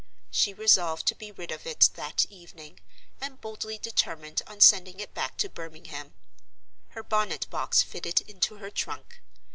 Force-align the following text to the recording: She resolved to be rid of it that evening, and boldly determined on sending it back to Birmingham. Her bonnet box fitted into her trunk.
She 0.31 0.51
resolved 0.51 1.05
to 1.05 1.13
be 1.15 1.31
rid 1.31 1.51
of 1.51 1.67
it 1.67 1.91
that 1.93 2.25
evening, 2.25 2.79
and 3.21 3.39
boldly 3.39 3.77
determined 3.77 4.41
on 4.47 4.59
sending 4.59 4.99
it 4.99 5.13
back 5.13 5.37
to 5.37 5.47
Birmingham. 5.47 6.15
Her 6.97 7.03
bonnet 7.03 7.47
box 7.51 7.83
fitted 7.83 8.21
into 8.21 8.55
her 8.57 8.71
trunk. 8.71 9.21